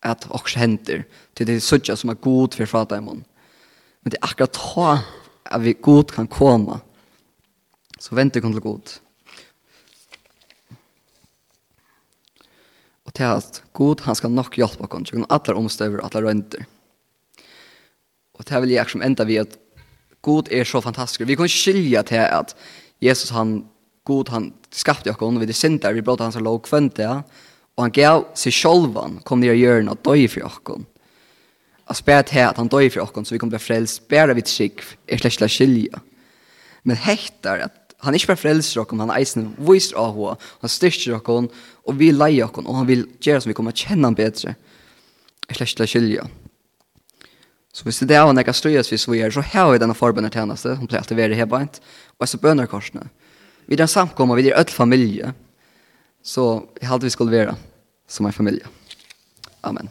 att 0.00 0.24
och 0.30 0.48
känter 0.48 1.04
till 1.34 1.46
det 1.46 1.60
sötja 1.60 1.96
som 1.96 2.10
är 2.10 2.14
god 2.14 2.54
för 2.54 2.66
fatta 2.66 2.96
imon. 2.96 3.24
Men 4.00 4.10
det 4.10 4.16
är 4.16 4.24
akkurat 4.24 4.52
ta 4.52 4.98
att 5.44 5.62
vi 5.62 5.72
god 5.72 6.10
kan 6.10 6.26
komma. 6.26 6.80
Så 7.98 8.14
vänta 8.14 8.40
kom 8.40 8.52
till 8.52 8.60
god. 8.60 8.88
Og 13.12 13.18
til 13.18 13.28
at 13.28 13.62
god, 13.76 14.00
han 14.06 14.16
skal 14.16 14.32
nok 14.32 14.54
hjelpe 14.56 14.86
oss, 14.88 15.10
gjennom 15.10 15.28
alle 15.28 15.54
omstøver 15.60 16.00
alle 16.00 16.22
rønter. 16.24 16.62
Og 18.32 18.46
til 18.48 18.62
vil 18.64 18.72
jeg 18.72 18.88
som 18.88 19.02
enda 19.04 19.26
vi 19.28 19.36
at 19.36 19.58
god 20.24 20.48
er 20.48 20.64
så 20.64 20.80
fantastisk. 20.80 21.26
Vi 21.28 21.36
kan 21.36 21.48
skilja 21.48 22.02
til 22.08 22.24
at 22.24 22.54
Jesus, 23.04 23.34
han, 23.36 23.66
god, 24.08 24.30
han 24.32 24.54
skapte 24.72 25.12
oss, 25.12 25.20
og 25.20 25.40
vi 25.42 25.44
er 25.44 25.52
synder, 25.52 25.92
vi 25.92 26.00
bråd 26.00 26.24
hans 26.24 26.40
lov 26.40 26.62
kvønte, 26.64 27.10
og 27.76 27.84
han 27.84 27.92
gav 27.92 28.24
seg 28.32 28.56
sjolvan, 28.56 29.20
kom 29.28 29.44
ned 29.44 29.52
i 29.52 29.60
hjørnet 29.60 29.92
og 29.92 30.00
døy 30.08 30.24
for 30.32 30.48
oss. 30.48 30.88
At 31.92 32.00
spør 32.00 32.24
til 32.24 32.46
at 32.46 32.56
han 32.56 32.72
døy 32.72 32.88
for 32.88 33.04
oss, 33.04 33.28
så 33.28 33.36
vi 33.36 33.42
kan 33.42 33.52
bli 33.52 33.60
frelst, 33.60 34.06
bare 34.08 34.32
vi 34.38 34.46
trygg, 34.46 34.80
er 35.04 35.20
slett 35.20 35.36
slett 35.36 35.52
skilja. 35.52 36.00
Men 36.88 36.96
hektar 36.96 37.60
at 37.68 37.81
han 38.02 38.16
ikke 38.18 38.32
bare 38.32 38.40
frelser 38.40 38.82
oss, 38.82 38.92
han 38.98 39.14
eisen 39.14 39.50
viser 39.62 39.98
av 40.00 40.16
henne, 40.16 40.36
han 40.62 40.72
styrker 40.72 41.18
oss, 41.18 41.64
og 41.86 41.98
vi 41.98 42.10
leier 42.14 42.48
oss, 42.48 42.58
og 42.64 42.78
han 42.80 42.88
vil 42.88 43.06
gjøre 43.22 43.44
som 43.44 43.52
vi 43.52 43.56
kommer 43.58 43.74
å 43.74 43.82
kjenne 43.84 44.10
ham 44.10 44.18
bedre. 44.18 44.56
Jeg 45.48 45.58
slett 45.58 45.76
til 45.78 45.86
å 45.86 45.90
skilje. 45.90 46.26
Så 47.72 47.86
hvis 47.86 48.02
det 48.04 48.18
er 48.18 48.26
han 48.28 48.38
ikke 48.38 48.52
strøyes 48.52 48.90
hvis 48.92 49.06
vi 49.08 49.22
gjør, 49.22 49.38
så 49.38 49.46
har 49.54 49.70
vi 49.72 49.80
denne 49.80 49.96
forbundet 49.96 50.34
tjeneste, 50.36 50.74
som 50.76 50.88
pleier 50.88 51.04
alltid 51.04 51.16
å 51.16 51.22
være 51.22 51.38
hebent, 51.38 51.80
og 52.18 52.28
så 52.28 52.42
bønner 52.42 52.68
korsene. 52.68 53.06
Vi 53.70 53.78
er 53.78 53.86
en 53.86 53.94
samkommer, 53.94 54.36
vi 54.36 54.50
er 54.50 54.60
et 54.60 54.74
familie, 54.74 55.32
så 56.22 56.66
jeg 56.80 56.90
halte 56.90 57.08
vi 57.08 57.14
skulle 57.14 57.34
være 57.34 57.56
som 58.10 58.28
en 58.28 58.36
familie. 58.36 58.68
Amen. 59.62 59.88